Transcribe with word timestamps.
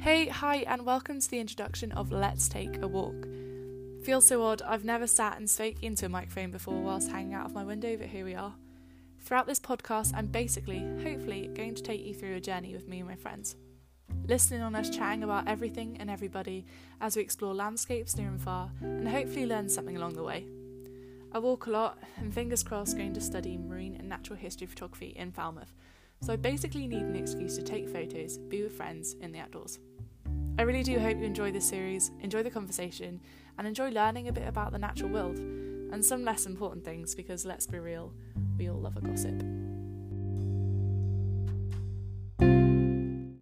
Hey, 0.00 0.28
hi, 0.28 0.64
and 0.66 0.86
welcome 0.86 1.20
to 1.20 1.30
the 1.30 1.40
introduction 1.40 1.92
of 1.92 2.10
Let's 2.10 2.48
Take 2.48 2.80
a 2.80 2.88
Walk. 2.88 3.28
Feels 4.02 4.24
so 4.24 4.42
odd, 4.42 4.62
I've 4.62 4.82
never 4.82 5.06
sat 5.06 5.36
and 5.36 5.48
spoke 5.48 5.82
into 5.82 6.06
a 6.06 6.08
microphone 6.08 6.50
before 6.50 6.80
whilst 6.80 7.10
hanging 7.10 7.34
out 7.34 7.44
of 7.44 7.52
my 7.52 7.64
window, 7.64 7.98
but 7.98 8.06
here 8.06 8.24
we 8.24 8.34
are. 8.34 8.54
Throughout 9.20 9.46
this 9.46 9.60
podcast, 9.60 10.12
I'm 10.14 10.28
basically, 10.28 10.78
hopefully, 11.02 11.50
going 11.54 11.74
to 11.74 11.82
take 11.82 12.02
you 12.02 12.14
through 12.14 12.36
a 12.36 12.40
journey 12.40 12.72
with 12.72 12.88
me 12.88 13.00
and 13.00 13.08
my 13.10 13.14
friends. 13.14 13.56
Listening 14.26 14.62
on 14.62 14.74
us 14.74 14.88
chatting 14.88 15.22
about 15.22 15.46
everything 15.46 15.98
and 16.00 16.10
everybody 16.10 16.64
as 17.02 17.14
we 17.14 17.20
explore 17.20 17.52
landscapes 17.52 18.16
near 18.16 18.28
and 18.28 18.40
far, 18.40 18.70
and 18.80 19.06
hopefully 19.06 19.44
learn 19.44 19.68
something 19.68 19.98
along 19.98 20.14
the 20.14 20.22
way. 20.22 20.46
I 21.30 21.40
walk 21.40 21.66
a 21.66 21.70
lot, 21.72 21.98
and 22.16 22.32
fingers 22.32 22.62
crossed, 22.62 22.96
going 22.96 23.12
to 23.12 23.20
study 23.20 23.58
marine 23.58 23.96
and 23.96 24.08
natural 24.08 24.38
history 24.38 24.66
photography 24.66 25.08
in 25.08 25.30
Falmouth, 25.30 25.74
so 26.22 26.32
I 26.32 26.36
basically 26.36 26.86
need 26.86 27.02
an 27.02 27.16
excuse 27.16 27.56
to 27.56 27.62
take 27.62 27.88
photos, 27.88 28.38
be 28.38 28.62
with 28.62 28.76
friends 28.76 29.16
in 29.20 29.32
the 29.32 29.38
outdoors. 29.38 29.78
I 30.58 30.62
really 30.62 30.82
do 30.82 30.98
hope 30.98 31.18
you 31.18 31.24
enjoy 31.24 31.50
this 31.50 31.68
series, 31.68 32.10
enjoy 32.20 32.42
the 32.42 32.50
conversation, 32.50 33.20
and 33.56 33.66
enjoy 33.66 33.90
learning 33.90 34.28
a 34.28 34.32
bit 34.32 34.46
about 34.46 34.72
the 34.72 34.78
natural 34.78 35.10
world, 35.10 35.38
and 35.38 36.04
some 36.04 36.24
less 36.24 36.46
important 36.46 36.84
things 36.84 37.14
because 37.14 37.46
let's 37.46 37.66
be 37.66 37.78
real, 37.78 38.12
we 38.58 38.68
all 38.68 38.78
love 38.78 38.96
a 38.96 39.00
gossip. 39.00 39.42